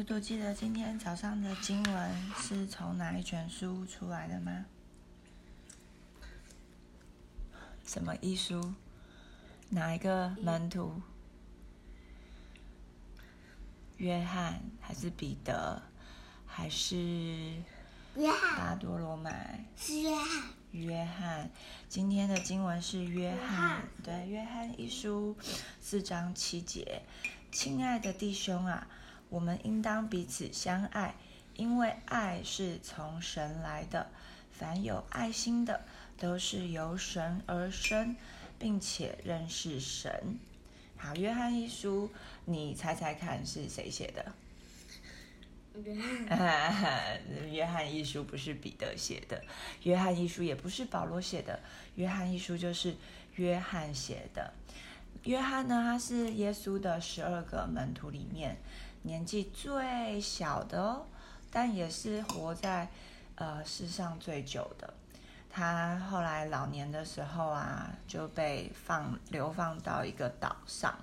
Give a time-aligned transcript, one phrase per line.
[0.00, 4.64] 嘟嘟记得今天早上的经文是从哪一卷书出来的吗？
[7.84, 8.72] 什么一书？
[9.68, 11.02] 哪一个门徒？
[13.98, 15.82] 约翰还是彼得？
[16.46, 16.96] 还是
[18.16, 18.56] 约翰？
[18.56, 19.66] 巴多罗买？
[19.76, 20.44] 是约翰。
[20.70, 21.50] 约翰，
[21.90, 25.36] 今天的经文是约翰，对，约翰一书
[25.78, 27.02] 四章七节，
[27.52, 28.88] 亲爱的弟兄啊，
[29.30, 31.14] 我们应当彼此相爱，
[31.56, 34.10] 因为爱是从神来的。
[34.50, 35.80] 凡有爱心的，
[36.18, 38.14] 都是由神而生，
[38.58, 40.38] 并且认识神。
[40.98, 42.10] 好，约翰一书，
[42.44, 44.32] 你猜猜看是谁写的？
[45.82, 45.94] 约
[46.28, 47.20] 翰。
[47.50, 49.42] 约翰一书不是彼得写的，
[49.84, 51.58] 约翰一书也不是保罗写的，
[51.94, 52.94] 约翰一书就是
[53.36, 54.52] 约翰写的。
[55.24, 58.58] 约翰呢，他是耶稣的十二个门徒里面
[59.02, 61.06] 年纪最小的哦，
[61.50, 62.88] 但也是活在
[63.34, 64.92] 呃世上最久的。
[65.52, 70.94] 他后来老年的时候啊，就被放流放到一个岛上。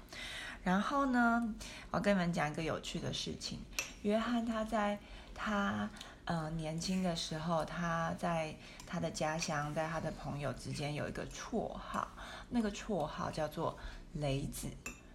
[0.63, 1.53] 然后呢，
[1.91, 3.59] 我跟你们讲一个有趣的事情。
[4.03, 5.00] 约翰他在
[5.33, 5.89] 他
[6.25, 12.07] 呃年轻的时候，他在他的家乡，在他的朋友之间有一个绰号，
[12.50, 13.77] 那个绰号叫做
[14.13, 14.67] 雷子，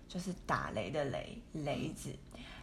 [0.09, 2.15] 就是打雷的雷，雷子。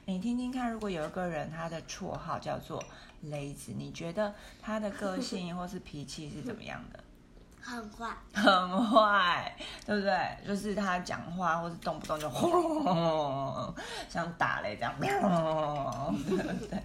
[0.09, 2.83] 你听听看，如果有一个人他的绰号叫做
[3.21, 6.99] 雷子，你觉得他的个性或是脾气是怎么样的？
[7.61, 8.07] 很坏。
[8.33, 10.37] 很坏，对不对？
[10.47, 13.71] 就是他讲话或是动不动就轰，
[14.09, 16.83] 像打雷这样，对不对？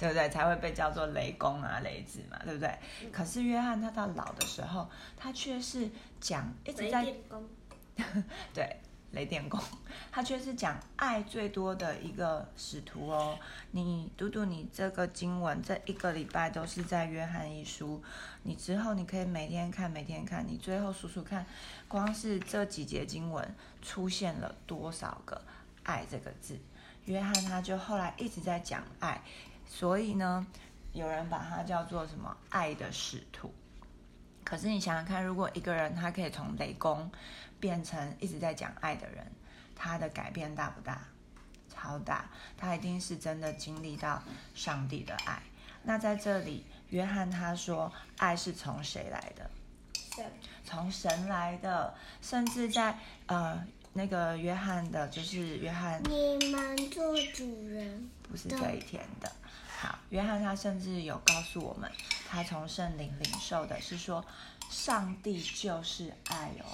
[0.00, 0.28] 对不对？
[0.30, 2.76] 才会被叫做雷公啊、雷子嘛，对不对？
[3.12, 5.88] 可是约翰他到老的时候，他却是
[6.20, 7.06] 讲一直在。
[8.52, 8.76] 对，
[9.14, 9.60] 雷电工，
[10.12, 13.38] 他却是讲爱最多的一个使徒哦。
[13.70, 18.02] 你读读你这个经文，这一个礼拜都是在约翰一书，
[18.42, 21.46] 你之后你可以每天看，每天看，你最后数数看，
[21.88, 25.40] 光是这几节经文出现了多少个
[25.84, 26.58] “爱”这个字。
[27.06, 29.22] 约翰他就后来一直在讲爱，
[29.66, 30.46] 所以呢，
[30.92, 33.52] 有人把他叫做什么“爱的使徒”。
[34.44, 37.10] 可是你想想看，如果一个人他可以从雷公
[37.58, 39.26] 变成一直在讲爱的人，
[39.74, 41.02] 他的改变大不大？
[41.74, 42.30] 超大！
[42.56, 44.22] 他一定是真的经历到
[44.54, 45.42] 上帝的爱。
[45.82, 49.50] 那在这里，约翰他说，爱是从谁来的？
[50.64, 51.94] 从神来的。
[52.22, 53.62] 甚至在呃
[53.92, 58.08] 那个约翰的，就是约翰你们做主人。
[58.22, 59.30] 不是这一天的。
[59.76, 61.90] 好，约翰他甚至有告诉我们，
[62.28, 64.24] 他从圣灵领受的是说，
[64.70, 66.66] 上帝就是爱哦。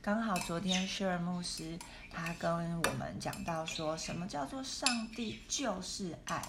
[0.00, 1.78] 刚好昨天谢尔牧师
[2.10, 6.42] 他跟我们讲到说，什么叫做上帝就是爱？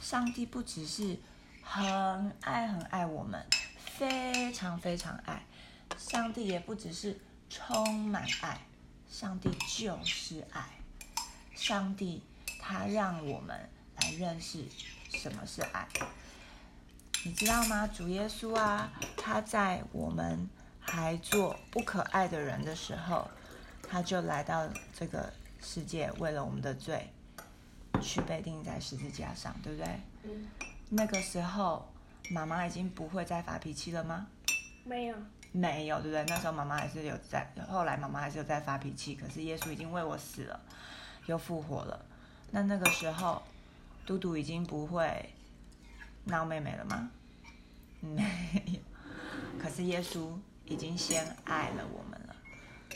[0.00, 1.18] 上帝不只是
[1.62, 3.44] 很爱很爱我们，
[3.78, 5.44] 非常非常爱，
[5.96, 7.18] 上帝也不只是
[7.48, 8.60] 充满爱，
[9.10, 10.68] 上帝就是爱。
[11.54, 12.22] 上帝
[12.60, 13.68] 他让我们
[14.08, 14.64] 来认识
[15.10, 15.86] 什么是爱，
[17.24, 17.86] 你知道吗？
[17.86, 20.48] 主耶稣啊，他在我们
[20.80, 23.28] 还做不可爱的人的时候，
[23.82, 24.66] 他就来到
[24.98, 25.30] 这个
[25.60, 27.10] 世界，为了我们的罪，
[28.00, 30.00] 去被钉在十字架上，对不对？
[30.22, 30.48] 嗯，
[30.88, 31.86] 那个时候，
[32.30, 34.26] 妈妈已经不会再发脾气了吗？
[34.84, 35.16] 没有。
[35.52, 36.24] 没有，对不对？
[36.28, 40.58] 那时候妈妈还是有在，后来妈妈还是有在发脾气，可是耶稣已经为我死了，
[41.26, 42.00] 又复活了。
[42.50, 43.42] 那那个时候，
[44.08, 45.34] 嘟嘟已经不会
[46.24, 47.10] 闹妹妹了吗？
[48.00, 48.24] 没
[48.64, 48.80] 有。
[49.62, 50.32] 可是耶稣
[50.64, 52.34] 已经先爱了我们了。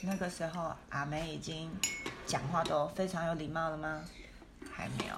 [0.00, 1.70] 那个时候，阿梅已经
[2.26, 4.02] 讲话都非常有礼貌了吗？
[4.72, 5.14] 还没有。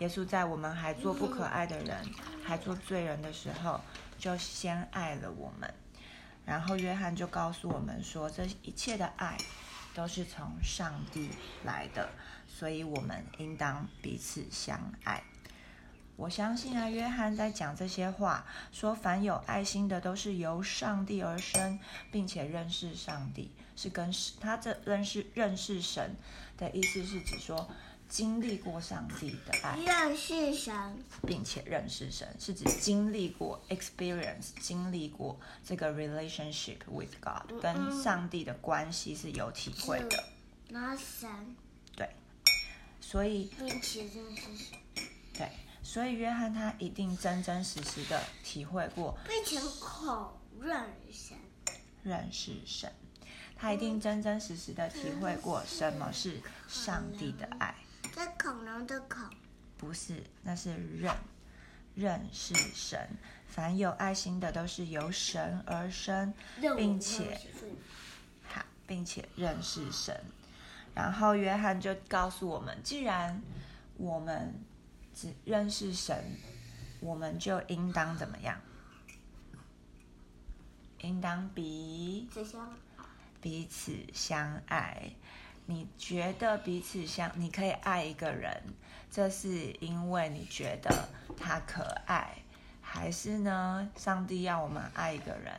[0.00, 1.96] 耶稣在我们还做不可爱的人，
[2.44, 3.80] 还做罪人的时候，
[4.18, 5.72] 就先爱了我们。
[6.44, 9.38] 然后约翰就告诉我们说，这一切的爱
[9.94, 11.30] 都是从上帝
[11.64, 12.10] 来的，
[12.46, 15.22] 所以我们应当彼此相爱。
[16.18, 21.78] 我相信啊，约翰在讲这些话，说凡有爱心的都是由上帝而生，
[22.10, 26.16] 并且认识上帝，是跟他这认识认识神
[26.56, 27.70] 的意思是指说
[28.08, 30.74] 经历过上帝的爱，认识神。
[31.24, 40.24] 并且认识神，是指经历过 experience，经历过这个 relationship with God，跟上帝的关系是有体会的。
[40.70, 41.30] 那神，
[41.94, 42.10] 对，
[43.00, 44.78] 所以并且认识神，
[45.32, 45.48] 对，
[45.88, 51.34] 所以约翰他一定真真实实的体会过并且口认神。
[52.02, 52.92] 认识神，
[53.56, 57.74] 他一定真真实实的体会过什么是上帝的爱。
[58.14, 59.24] 这恐龙的恐，
[59.78, 61.10] 不是，那是认，
[61.94, 63.08] 认识神。
[63.46, 66.34] 凡有爱心的，都是由神而生，
[66.76, 67.40] 并且
[68.42, 70.22] 好，并且认识神。
[70.94, 73.40] 然后约翰就告诉我们，既然
[73.96, 74.54] 我们
[75.18, 76.36] 只认识神，
[77.00, 78.60] 我们就应当怎么样？
[81.00, 82.78] 应当彼此相
[83.40, 85.10] 彼此相爱。
[85.66, 88.62] 你觉得彼此相，你可以爱一个人，
[89.10, 92.38] 这是因为你觉得他可爱，
[92.80, 93.90] 还是呢？
[93.96, 95.52] 上帝要我们爱一个人，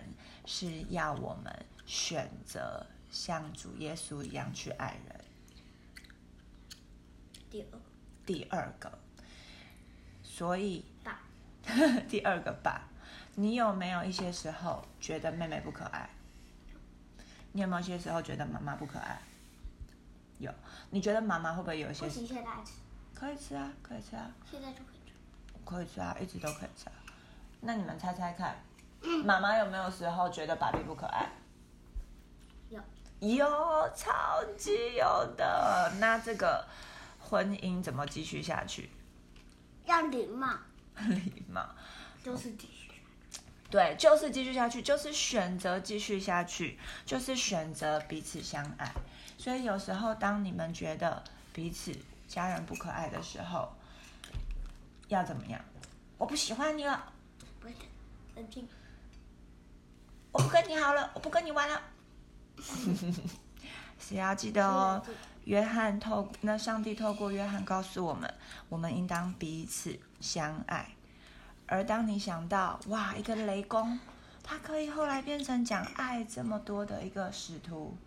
[0.45, 1.53] 是要我们
[1.85, 5.21] 选择像主耶稣一样去爱人。
[7.49, 7.79] 第二
[8.25, 8.97] 第二个，
[10.39, 11.19] 所以爸
[12.07, 12.83] 第二个爸，
[13.35, 16.09] 你有没有一些时候觉得妹妹不可爱？
[17.51, 19.19] 你有没有一些时候觉得妈妈不可爱？
[20.37, 20.49] 有，
[20.91, 22.09] 你觉得妈妈会不会有一些不？
[22.09, 22.71] 行，现在吃，
[23.13, 25.13] 可以吃啊，可以吃啊，现在就可以吃。
[25.65, 26.93] 可以吃啊，一直都可以吃啊。
[27.59, 28.55] 那你们猜猜看，
[29.25, 31.29] 妈妈有没有时候觉得爸比不可爱？
[32.69, 32.81] 有
[33.19, 33.45] 有，
[33.93, 35.91] 超级有的。
[35.99, 36.65] 那这个
[37.19, 38.89] 婚姻怎么继续下去？
[39.89, 40.47] 要礼貌，
[41.09, 41.67] 礼貌。
[42.23, 42.91] 就是继续。
[43.71, 48.91] 对，就是继续下去，就是选择继续下去，就是选择彼此相爱。
[49.37, 51.95] 所以有时候，当你们觉得彼此
[52.27, 53.71] 家人不可爱的时候，
[55.07, 55.59] 要怎么样？
[56.17, 57.11] 我不喜欢你了，
[57.59, 57.75] 不是，
[58.35, 58.67] 冷静。
[60.31, 61.81] 我不跟你好了，我不跟你玩了。
[63.99, 65.03] 是要记得哦。
[65.49, 68.31] 约翰透那上帝透过约翰告诉我们，
[68.69, 70.89] 我们应当彼此相爱。
[71.65, 73.99] 而当你想到哇，一个雷公，
[74.43, 77.97] 他可以后来变成讲爱这么多的一个使徒，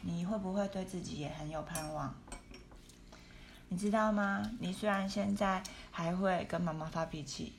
[0.00, 2.14] 你会不会对自己也很有盼望？
[3.68, 4.50] 你知道吗？
[4.58, 7.52] 你虽然现在还会跟妈妈发脾气，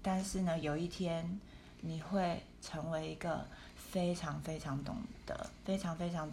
[0.00, 1.40] 但是呢，有一天
[1.80, 3.44] 你会成为一个
[3.74, 4.96] 非常非常懂
[5.26, 6.30] 得、非常非常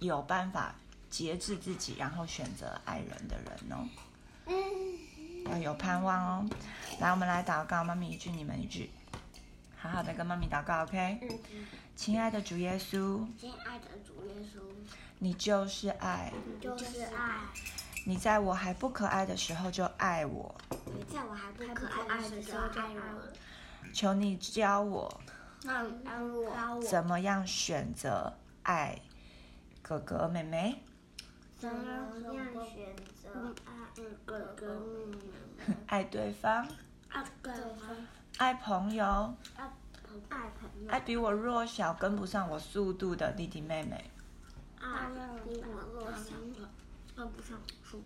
[0.00, 0.74] 有办法
[1.10, 3.86] 节制自己，然后选择爱人的人哦。
[5.50, 6.48] 要有盼望哦。
[7.00, 8.90] 来，我们来祷告，妈咪一句，你们一句，
[9.76, 11.18] 好好的跟妈咪祷告，OK？
[11.22, 11.66] 嗯，
[11.96, 14.60] 亲爱的主耶稣，亲爱的主耶稣，
[15.18, 17.40] 你就是爱，你就是爱，
[18.04, 20.54] 你在我还不可爱的时候就爱我，
[20.86, 25.20] 你在我还不可爱的时候就爱我，求你教我
[25.62, 26.82] 让让我。
[26.82, 29.00] 怎么样选择爱
[29.82, 30.82] 哥哥妹妹，
[31.60, 33.72] 怎么样选择爱
[34.24, 36.66] 哥哥妹妹，爱对方，
[37.10, 37.94] 爱对方，
[38.38, 39.04] 爱朋友，
[40.30, 44.10] 爱朋友，爱比我弱小、跟不上我速度的弟弟妹妹，
[44.80, 45.10] 爱
[45.44, 46.34] 比我弱小，
[47.14, 48.02] 跟不上速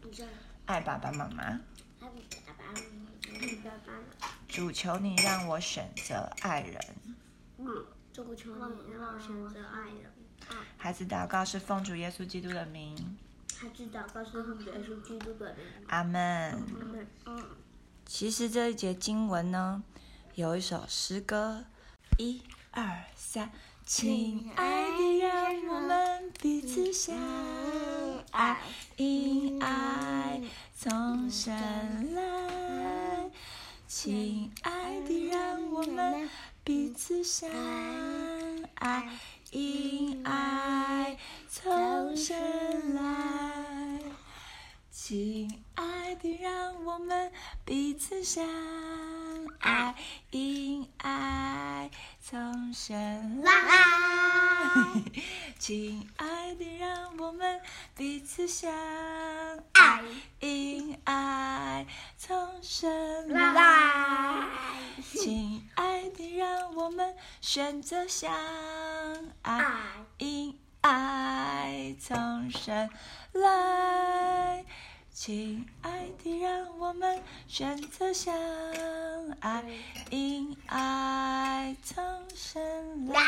[0.00, 0.26] 度的，
[0.64, 1.42] 爱爸爸妈妈。
[1.42, 2.08] 爱爸
[2.56, 3.10] 爸妈妈，
[3.62, 6.80] 爸爸妈主求你让我选择爱人。
[7.58, 7.70] 妈，
[8.10, 10.19] 祝求你让我选择爱人，爱。
[10.76, 13.18] 孩子祷告是奉主耶稣基督的名，
[13.58, 15.64] 孩子祷告是奉主耶稣基督的名。
[15.88, 16.64] 阿门。
[16.80, 17.44] 嗯嗯，
[18.06, 19.82] 其实这一节经文呢，
[20.34, 21.64] 有一首诗歌，
[22.18, 23.50] 一二三，
[23.84, 27.16] 亲爱的，让我们彼此相
[28.30, 28.60] 爱，
[28.96, 30.40] 因爱
[30.76, 33.30] 从神来。
[33.86, 36.28] 亲爱的，让我们
[36.62, 38.19] 彼此相爱，
[38.80, 39.08] 爱
[39.52, 41.16] 因爱
[41.48, 44.00] 从生来。
[44.90, 47.30] 亲爱的，让我们
[47.64, 48.46] 彼此相
[49.60, 49.94] 爱，
[50.30, 51.90] 因爱
[52.22, 53.52] 从生来。
[55.58, 57.60] 亲爱的，让我们
[57.96, 58.72] 彼此相
[59.72, 60.02] 爱，
[60.40, 64.79] 因爱从生来。
[65.22, 68.32] 亲爱的，让我们选择相
[69.42, 69.62] 爱，
[70.16, 72.88] 因爱从生
[73.32, 74.64] 来。
[75.12, 78.34] 亲爱的，让我们选择相
[79.40, 79.62] 爱，
[80.08, 82.02] 因爱从
[82.34, 83.20] 生来。